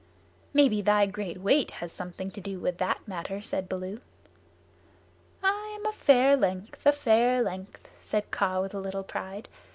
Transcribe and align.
"Maybe 0.51 0.81
thy 0.81 1.05
great 1.05 1.37
weight 1.41 1.69
has 1.73 1.91
something 1.91 2.31
to 2.31 2.41
do 2.41 2.57
with 2.59 2.79
the 2.79 2.95
matter," 3.05 3.39
said 3.39 3.69
Baloo. 3.69 3.99
"I 5.43 5.77
am 5.79 5.85
a 5.85 5.91
fair 5.93 6.35
length 6.35 6.83
a 6.87 6.91
fair 6.91 7.43
length," 7.43 7.87
said 7.99 8.31
Kaa 8.31 8.61
with 8.61 8.73
a 8.73 8.79
little 8.79 9.03
pride. 9.03 9.47